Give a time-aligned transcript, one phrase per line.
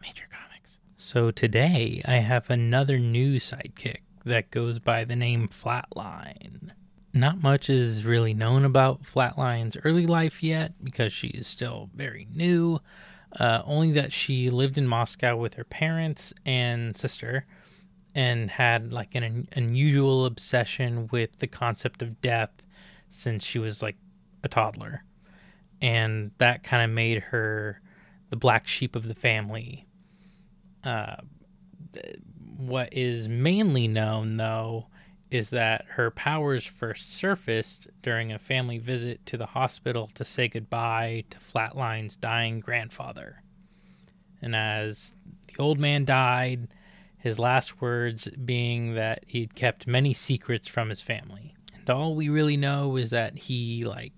[0.00, 0.80] Major Comics.
[0.96, 6.72] So today I have another new sidekick that goes by the name Flatline.
[7.14, 12.26] Not much is really known about Flatline's early life yet because she is still very
[12.34, 12.80] new.
[13.38, 17.46] Uh, only that she lived in Moscow with her parents and sister
[18.16, 22.64] and had like an un- unusual obsession with the concept of death
[23.08, 23.96] since she was like
[24.42, 25.04] a toddler.
[25.82, 27.82] And that kind of made her
[28.30, 29.86] the black sheep of the family.
[30.84, 31.16] Uh,
[32.56, 34.86] what is mainly known, though,
[35.30, 40.46] is that her powers first surfaced during a family visit to the hospital to say
[40.46, 43.42] goodbye to Flatline's dying grandfather.
[44.40, 45.14] And as
[45.48, 46.68] the old man died,
[47.18, 51.54] his last words being that he'd kept many secrets from his family.
[51.74, 54.12] And all we really know is that he, like,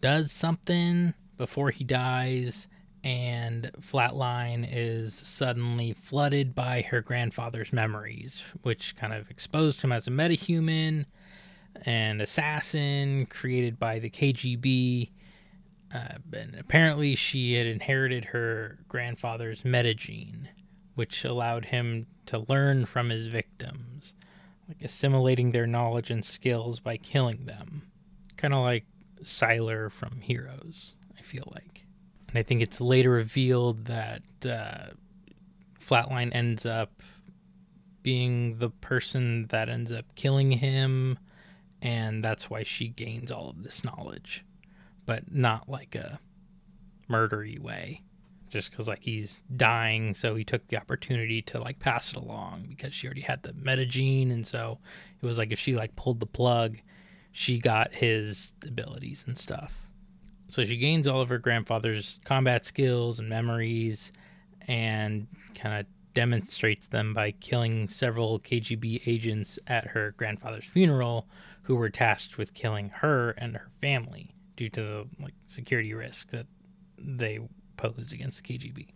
[0.00, 2.68] does something before he dies
[3.06, 10.08] and Flatline is suddenly flooded by her grandfather's memories, which kind of exposed him as
[10.08, 11.06] a metahuman
[11.84, 15.10] and assassin created by the KGB.
[15.94, 20.48] Uh, and apparently, she had inherited her grandfather's metagene,
[20.96, 24.14] which allowed him to learn from his victims,
[24.66, 27.82] like assimilating their knowledge and skills by killing them.
[28.36, 28.84] Kind of like
[29.22, 31.84] Sylar from Heroes, I feel like.
[32.28, 34.88] And I think it's later revealed that uh,
[35.80, 37.02] Flatline ends up
[38.02, 41.18] being the person that ends up killing him,
[41.82, 44.44] and that's why she gains all of this knowledge,
[45.06, 46.20] but not like a
[47.08, 48.02] murdery way.
[48.48, 52.66] Just because like he's dying, so he took the opportunity to like pass it along
[52.68, 54.78] because she already had the metagene, and so
[55.20, 56.78] it was like if she like pulled the plug,
[57.36, 59.90] she got his abilities and stuff.
[60.48, 64.10] So she gains all of her grandfather's combat skills and memories
[64.62, 71.26] and kind of demonstrates them by killing several KGB agents at her grandfather's funeral
[71.64, 76.30] who were tasked with killing her and her family due to the like security risk
[76.30, 76.46] that
[76.96, 77.38] they
[77.76, 78.86] posed against the KGB.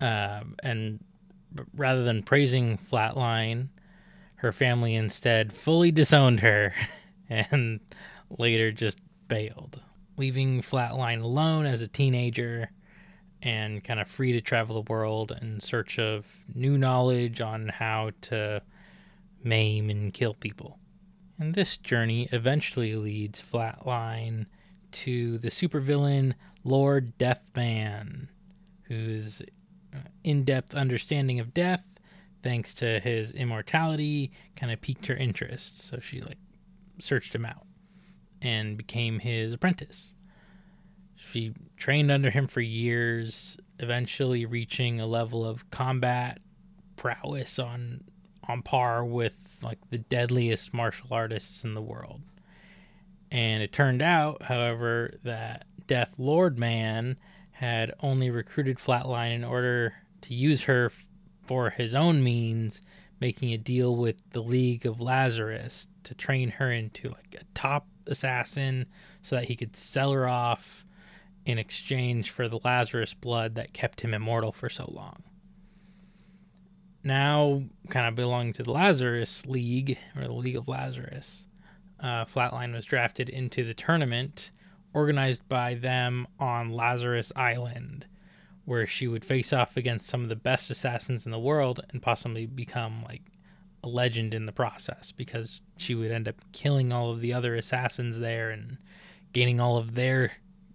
[0.00, 0.98] Um, and
[1.76, 3.68] rather than praising Flatline,
[4.36, 6.74] her family instead fully disowned her
[7.28, 7.80] and
[8.38, 8.98] later just
[9.28, 9.82] bailed
[10.16, 12.70] leaving Flatline alone as a teenager
[13.42, 18.10] and kind of free to travel the world in search of new knowledge on how
[18.22, 18.62] to
[19.42, 20.78] maim and kill people.
[21.38, 24.46] And this journey eventually leads Flatline
[24.92, 26.32] to the supervillain
[26.64, 28.28] Lord Deathman,
[28.82, 29.42] whose
[29.94, 31.84] uh, in depth understanding of death,
[32.42, 35.80] thanks to his immortality, kind of piqued her interest.
[35.80, 36.38] So she like
[36.98, 37.66] searched him out
[38.42, 40.14] and became his apprentice.
[41.16, 46.38] She trained under him for years, eventually reaching a level of combat
[46.96, 48.04] prowess on
[48.48, 52.20] on par with like the deadliest martial artists in the world.
[53.30, 57.16] And it turned out, however, that Death Lord Man
[57.50, 60.92] had only recruited Flatline in order to use her
[61.42, 62.80] for his own means,
[63.20, 67.86] making a deal with the League of Lazarus to train her into like a top
[68.06, 68.86] assassin
[69.22, 70.84] so that he could sell her off
[71.44, 75.22] in exchange for the Lazarus blood that kept him immortal for so long.
[77.04, 81.46] Now, kind of belonging to the Lazarus League, or the League of Lazarus,
[82.00, 84.50] uh, Flatline was drafted into the tournament
[84.96, 88.06] organized by them on Lazarus Island,
[88.66, 92.02] where she would face off against some of the best assassins in the world and
[92.02, 93.22] possibly become like
[93.82, 97.54] a legend in the process because she would end up killing all of the other
[97.54, 98.76] assassins there and
[99.32, 100.32] gaining all of their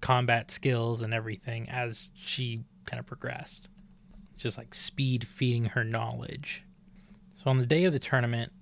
[0.00, 3.68] combat skills and everything as she kind of progressed.
[4.36, 6.62] Just like speed feeding her knowledge.
[7.34, 8.52] So on the day of the tournament,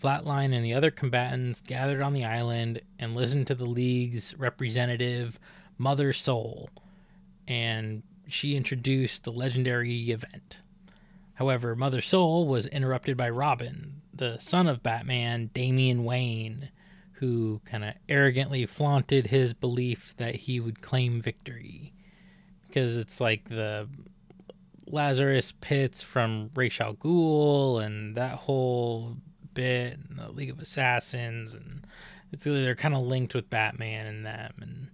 [0.00, 5.38] Flatline and the other combatants gathered on the island and listened to the league's representative,
[5.76, 6.70] Mother Soul,
[7.46, 10.62] and she introduced the legendary event.
[11.34, 16.70] However, Mother Soul was interrupted by Robin, the son of Batman, Damian Wayne,
[17.12, 21.92] who kind of arrogantly flaunted his belief that he would claim victory.
[22.66, 23.88] Because it's like the
[24.86, 29.16] Lazarus Pits from Ra's al Ghul and that whole
[29.54, 31.86] bit, and the League of Assassins, and
[32.32, 34.90] it's, they're kind of linked with Batman and them, and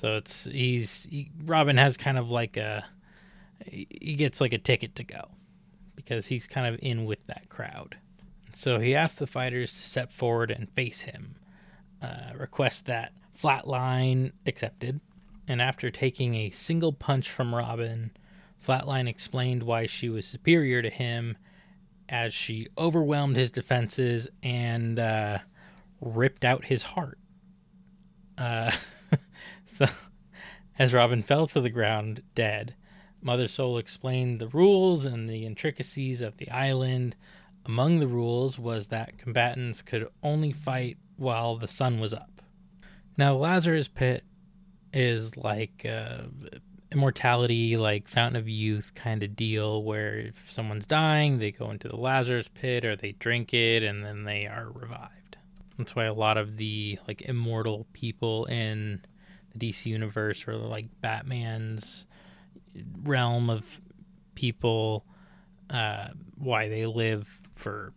[0.00, 2.86] so it's he's he, Robin has kind of like a
[3.66, 5.28] he gets like a ticket to go
[5.94, 7.98] because he's kind of in with that crowd.
[8.54, 11.34] So he asks the fighters to step forward and face him.
[12.00, 15.00] Uh, request that Flatline accepted,
[15.46, 18.10] And after taking a single punch from Robin,
[18.66, 21.36] Flatline explained why she was superior to him
[22.08, 25.40] as she overwhelmed his defenses and uh,
[26.00, 27.18] ripped out his heart.
[28.38, 28.70] Uh,
[29.66, 29.86] so,
[30.78, 32.74] as Robin fell to the ground dead,
[33.22, 37.16] Mother Soul explained the rules and the intricacies of the island.
[37.66, 42.40] Among the rules was that combatants could only fight while the sun was up.
[43.16, 44.24] Now, Lazarus Pit
[44.92, 46.22] is like uh,
[46.92, 51.88] immortality, like Fountain of Youth kind of deal, where if someone's dying, they go into
[51.88, 55.19] the Lazarus Pit or they drink it and then they are revived.
[55.80, 59.00] That's why a lot of the like immortal people in
[59.54, 62.06] the DC universe or like Batman's
[63.02, 63.80] realm of
[64.34, 65.06] people,
[65.70, 67.94] uh, why they live for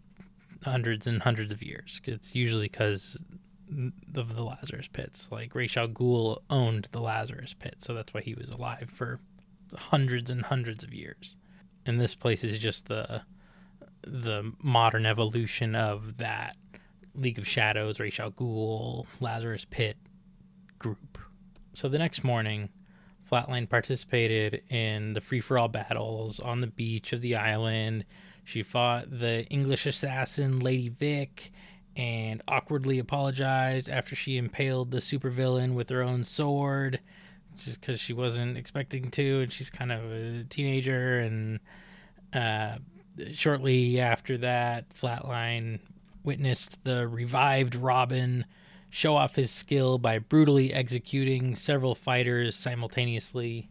[0.63, 1.99] hundreds and hundreds of years.
[2.05, 3.17] It's usually because
[4.15, 5.27] of the Lazarus pits.
[5.29, 9.19] Like Ra's al Ghul owned the Lazarus pit, so that's why he was alive for
[9.75, 11.35] hundreds and hundreds of years.
[11.85, 13.23] And this place is just the
[14.05, 16.55] the modern evolution of that
[17.15, 19.97] League of Shadows, Ra's al Lazarus Pit
[20.79, 21.17] group.
[21.73, 22.69] So the next morning,
[23.29, 28.05] Flatline participated in the free for all battles on the beach of the island.
[28.43, 31.51] She fought the English assassin Lady Vic
[31.95, 36.99] and awkwardly apologized after she impaled the supervillain with her own sword
[37.57, 41.59] just because she wasn't expecting to and she's kind of a teenager and
[42.33, 42.77] uh,
[43.31, 45.79] shortly after that flatline
[46.23, 48.45] witnessed the revived robin
[48.89, 53.67] show off his skill by brutally executing several fighters simultaneously.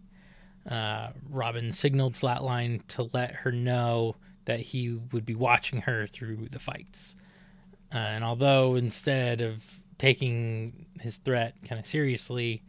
[0.69, 4.15] Uh, robin signaled flatline to let her know
[4.45, 7.17] that he would be watching her through the fights.
[7.95, 9.63] Uh, and although instead of
[9.99, 12.63] taking his threat kind of seriously,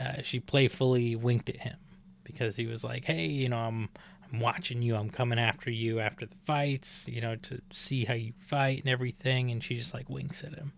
[0.00, 1.76] uh, she playfully winked at him
[2.24, 3.88] because he was like, "Hey, you know, I'm
[4.32, 4.96] I'm watching you.
[4.96, 8.88] I'm coming after you after the fights, you know, to see how you fight and
[8.88, 10.72] everything." And she just like winks at him,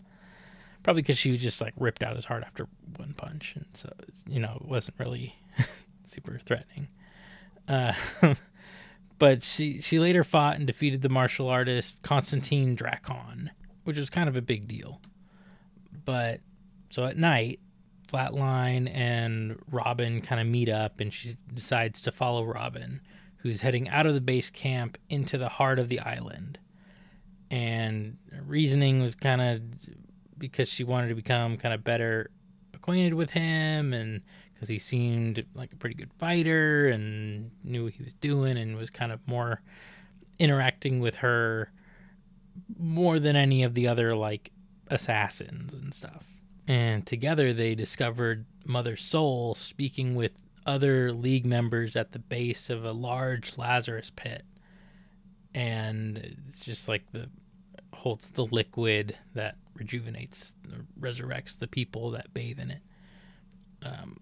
[0.83, 2.67] probably because she was just like ripped out his heart after
[2.97, 3.93] one punch, and so
[4.27, 5.37] you know, it wasn't really
[6.07, 6.89] super threatening.
[7.69, 7.95] Uh,
[9.19, 13.51] but she she later fought and defeated the martial artist Constantine Drakon,
[13.85, 15.01] which was kind of a big deal.
[16.05, 16.41] But
[16.91, 17.61] so at night,
[18.11, 23.01] Flatline and Robin kind of meet up, and she decides to follow Robin,
[23.43, 26.59] who's heading out of the base camp into the heart of the island.
[27.51, 28.17] And
[28.47, 29.63] reasoning was kind of
[30.39, 32.31] because she wanted to become kind of better
[32.75, 34.23] acquainted with him and
[34.55, 38.77] because he seemed like a pretty good fighter and knew what he was doing and
[38.77, 39.63] was kind of more
[40.39, 41.71] interacting with her
[42.79, 44.51] more than any of the other like
[44.89, 46.25] assassins and stuff.
[46.69, 50.33] And together they discovered Mother Soul speaking with
[50.71, 54.45] other league members at the base of a large Lazarus pit.
[55.55, 56.19] And
[56.49, 57.29] it's just like the
[57.93, 60.53] holds the liquid that rejuvenates,
[60.99, 62.83] resurrects the people that bathe in it.
[63.83, 64.19] Um,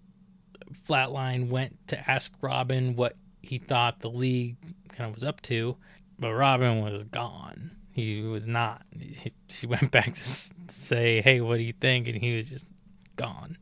[0.89, 4.57] Flatline went to ask Robin what he thought the league
[4.93, 5.77] kind of was up to,
[6.19, 7.71] but Robin was gone.
[7.93, 8.83] He was not.
[8.99, 12.67] He, she went back to say, "Hey, what do you think?" and he was just
[13.17, 13.57] gone.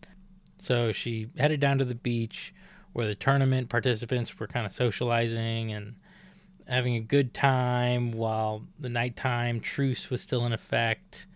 [0.58, 2.52] So she headed down to the beach
[2.96, 5.94] where the tournament participants were kind of socializing and
[6.67, 11.26] having a good time while the nighttime truce was still in effect.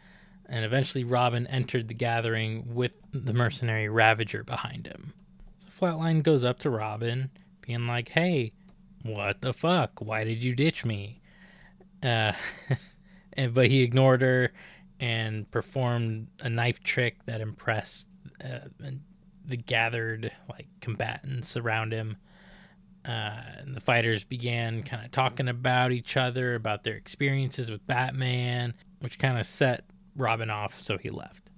[0.48, 5.12] And eventually, Robin entered the gathering with the mercenary Ravager behind him.
[5.58, 7.28] So Flatline goes up to Robin,
[7.60, 8.52] being like, "Hey,
[9.02, 10.00] what the fuck?
[10.00, 11.20] Why did you ditch me?"
[12.02, 12.32] Uh,
[13.34, 14.50] and but he ignored her
[14.98, 18.06] and performed a knife trick that impressed
[18.42, 18.60] uh,
[19.44, 22.16] the gathered like combatants around him.
[23.04, 27.86] Uh, and the fighters began kind of talking about each other, about their experiences with
[27.86, 29.84] Batman, which kind of set
[30.16, 31.50] Robin off, so he left.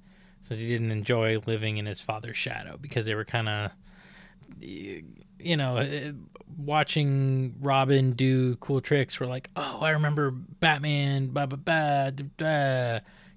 [0.42, 3.72] Since he didn't enjoy living in his father's shadow because they were kind of
[4.60, 6.12] you know, uh,
[6.56, 11.28] watching Robin do cool tricks, we're like, oh, I remember Batman,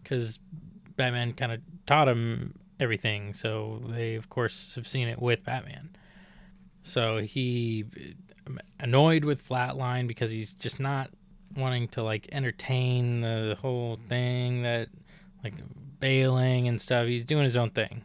[0.04, 0.40] because
[0.96, 3.34] Batman kind of taught him everything.
[3.34, 5.96] So they, of course, have seen it with Batman.
[6.84, 7.86] So he
[8.80, 11.10] annoyed with Flatline because he's just not
[11.58, 14.90] wanting to like entertain the whole thing that
[15.44, 15.54] like
[16.00, 17.08] bailing and stuff.
[17.08, 18.04] He's doing his own thing.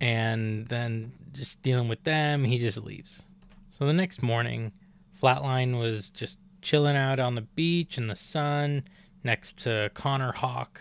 [0.00, 3.24] And then just dealing with them, he just leaves.
[3.70, 4.72] So the next morning,
[5.20, 8.84] Flatline was just chilling out on the beach in the sun
[9.24, 10.80] next to Connor Hawke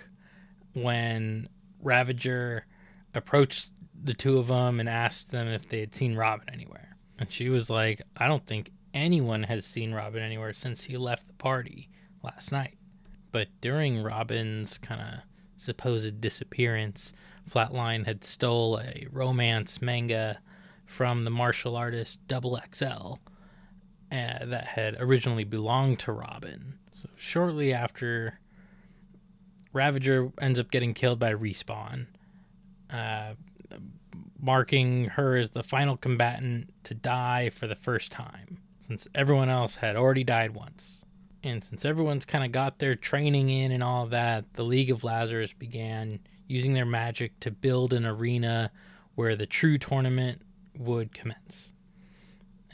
[0.74, 1.50] when
[1.82, 2.66] Ravager
[3.14, 3.70] approached
[4.04, 6.96] the two of them and asked them if they had seen Robin anywhere.
[7.20, 11.28] And she was like, I don't think anyone has seen Robin anywhere since he left
[11.28, 11.90] the party
[12.24, 12.78] last night.
[13.32, 15.22] But during Robin's kind of
[15.58, 17.14] supposed disappearance,
[17.50, 20.40] Flatline had stole a romance manga
[20.86, 22.86] from the martial artist Double XL
[24.12, 26.80] uh, that had originally belonged to Robin.
[26.94, 28.40] So shortly after
[29.74, 32.08] Ravager ends up getting killed by Respawn,
[32.90, 33.34] uh,
[34.40, 39.76] marking her as the final combatant to die for the first time, since everyone else
[39.76, 41.04] had already died once.
[41.44, 45.04] And since everyone's kind of got their training in and all that, the League of
[45.04, 48.72] Lazarus began using their magic to build an arena
[49.16, 50.42] where the true tournament
[50.78, 51.74] would commence.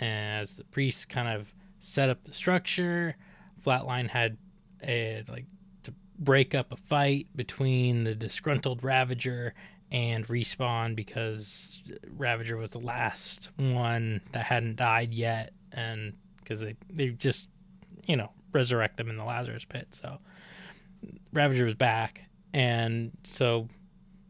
[0.01, 3.15] As the priests kind of set up the structure,
[3.63, 4.37] Flatline had
[4.83, 5.45] a like
[5.83, 9.53] to break up a fight between the disgruntled Ravager
[9.93, 11.81] and respawn because
[12.17, 17.47] Ravager was the last one that hadn't died yet, and because they they just
[18.05, 19.87] you know resurrect them in the Lazarus pit.
[19.91, 20.17] So
[21.31, 22.23] Ravager was back,
[22.53, 23.69] and so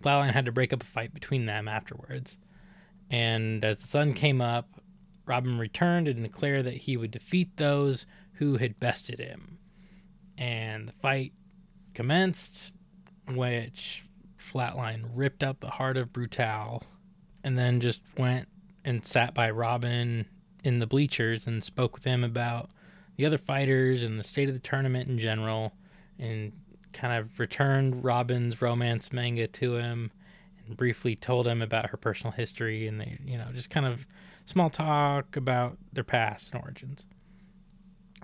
[0.01, 2.37] Flatline had to break up a fight between them afterwards.
[3.09, 4.67] And as the sun came up,
[5.25, 9.59] Robin returned and declared that he would defeat those who had bested him.
[10.37, 11.31] And the fight
[11.93, 12.73] commenced,
[13.29, 14.03] which
[14.43, 16.83] Flatline ripped out the heart of Brutal
[17.43, 18.47] and then just went
[18.85, 20.25] and sat by Robin
[20.63, 22.69] in the bleachers and spoke with him about
[23.15, 25.73] the other fighters and the state of the tournament in general
[26.19, 26.51] and
[26.93, 30.11] kind of returned Robin's romance manga to him
[30.65, 34.05] and briefly told him about her personal history and they, you know, just kind of
[34.45, 37.05] small talk about their past and origins.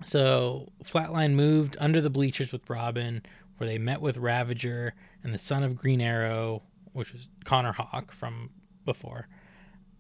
[0.06, 3.22] So Flatline moved under the bleachers with Robin,
[3.60, 6.64] where they met with Ravager and the son of Green Arrow,
[6.94, 8.50] which was Connor Hawke from
[8.86, 9.28] before.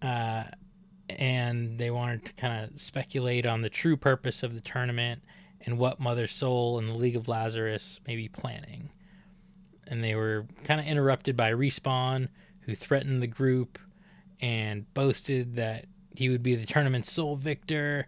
[0.01, 0.45] Uh,
[1.09, 5.21] and they wanted to kind of speculate on the true purpose of the tournament
[5.65, 8.89] and what Mother Soul and the League of Lazarus may be planning.
[9.87, 12.29] And they were kind of interrupted by Respawn,
[12.61, 13.77] who threatened the group
[14.39, 15.85] and boasted that
[16.15, 18.07] he would be the tournament's sole victor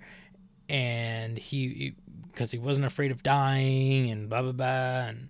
[0.69, 1.95] and he
[2.31, 5.29] because he wasn't afraid of dying and blah blah blah and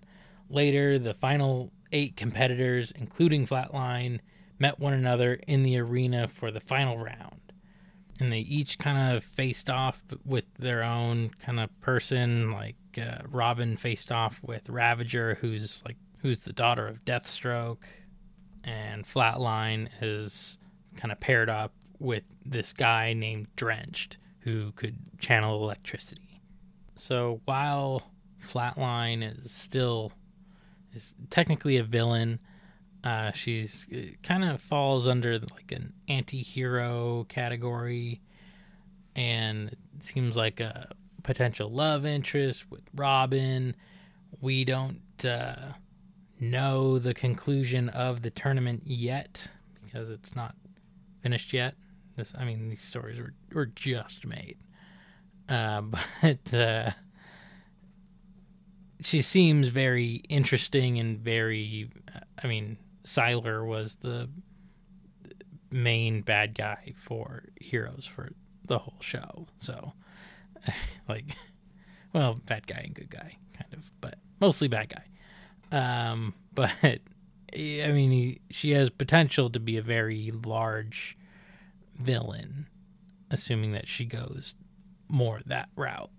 [0.52, 4.20] Later, the final eight competitors, including Flatline,
[4.58, 7.40] met one another in the arena for the final round.
[8.20, 12.52] And they each kind of faced off with their own kind of person.
[12.52, 17.84] Like uh, Robin faced off with Ravager, who's like who's the daughter of Deathstroke,
[18.62, 20.58] and Flatline is
[20.96, 26.42] kind of paired up with this guy named Drenched, who could channel electricity.
[26.96, 28.12] So while
[28.46, 30.12] Flatline is still
[30.94, 32.38] is technically a villain.
[33.04, 38.20] Uh, she's uh, kind of falls under like an anti-hero category,
[39.16, 40.88] and seems like a
[41.22, 43.74] potential love interest with Robin.
[44.40, 45.72] We don't uh,
[46.40, 49.48] know the conclusion of the tournament yet
[49.84, 50.54] because it's not
[51.22, 51.74] finished yet.
[52.16, 54.58] This, I mean, these stories were were just made,
[55.48, 55.82] uh,
[56.22, 56.90] but uh,
[59.02, 61.90] she seems very interesting and very.
[62.42, 64.28] I mean, Sylar was the
[65.70, 68.32] main bad guy for Heroes for
[68.66, 69.46] the whole show.
[69.58, 69.92] So,
[71.08, 71.36] like,
[72.12, 75.04] well, bad guy and good guy, kind of, but mostly bad guy.
[76.06, 77.00] Um, but I
[77.54, 81.16] mean, he, she has potential to be a very large
[81.98, 82.66] villain,
[83.30, 84.56] assuming that she goes
[85.08, 86.10] more that route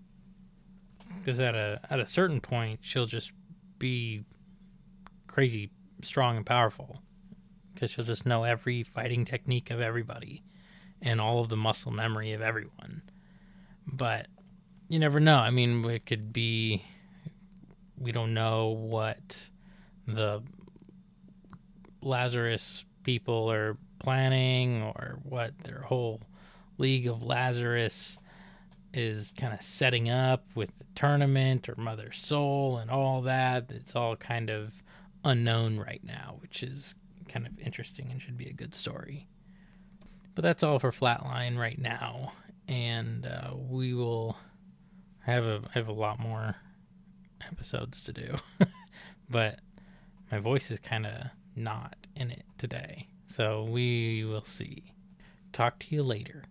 [1.18, 3.32] because at a at a certain point she'll just
[3.78, 4.24] be
[5.26, 5.70] crazy
[6.02, 7.02] strong and powerful
[7.72, 10.42] because she'll just know every fighting technique of everybody
[11.02, 13.02] and all of the muscle memory of everyone.
[13.86, 14.28] But
[14.88, 15.36] you never know.
[15.36, 16.84] I mean, it could be
[17.98, 19.48] we don't know what
[20.06, 20.42] the
[22.00, 26.20] Lazarus people are planning or what their whole
[26.78, 28.18] League of Lazarus
[28.94, 33.70] is kind of setting up with the tournament or Mother Soul and all that.
[33.70, 34.72] It's all kind of
[35.24, 36.94] unknown right now, which is
[37.28, 39.26] kind of interesting and should be a good story.
[40.34, 42.32] But that's all for Flatline right now,
[42.68, 44.36] and uh, we will
[45.20, 46.56] have a have a lot more
[47.52, 48.34] episodes to do.
[49.30, 49.60] but
[50.32, 54.92] my voice is kind of not in it today, so we will see.
[55.52, 56.42] Talk to you later.